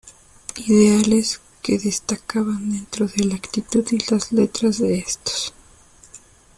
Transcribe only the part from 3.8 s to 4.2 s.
y